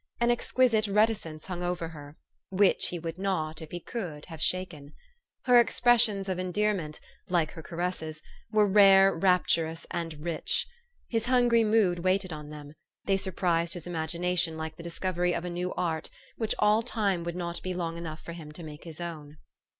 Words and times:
An 0.19 0.31
exquisite 0.31 0.87
reticence 0.87 1.45
hung 1.45 1.61
over 1.61 1.89
her, 1.89 2.17
which 2.49 2.87
he 2.87 2.97
would 2.97 3.19
not, 3.19 3.61
if 3.61 3.69
he 3.69 3.79
could, 3.79 4.25
have 4.25 4.41
shaken. 4.41 4.93
Her 5.43 5.59
expressions 5.59 6.27
of 6.27 6.39
endear 6.39 6.73
THE 6.73 6.77
STORY 6.79 6.85
OF 6.85 6.89
AVIS. 6.95 6.99
213 7.27 7.29
ment, 7.29 7.31
like 7.31 7.51
her 7.51 7.61
caresses, 7.61 8.21
were 8.51 8.65
rare, 8.65 9.13
rapturous, 9.13 9.85
and 9.91 10.21
rich. 10.25 10.65
His 11.07 11.27
hungry 11.27 11.63
mood 11.63 11.99
waited 11.99 12.33
on 12.33 12.49
them: 12.49 12.73
they 13.05 13.15
sur 13.17 13.31
prised 13.31 13.75
his 13.75 13.85
imagination 13.85 14.57
like 14.57 14.75
the 14.75 14.81
discovery 14.81 15.35
of 15.35 15.45
a 15.45 15.51
new 15.51 15.71
art, 15.75 16.09
which 16.35 16.55
all 16.57 16.81
time 16.81 17.23
would 17.23 17.35
not 17.35 17.61
be 17.61 17.75
long 17.75 17.95
enough 17.95 18.23
for 18.23 18.33
him 18.33 18.51
to 18.53 18.63
make 18.63 18.85
his 18.85 18.99
own. 18.99 19.37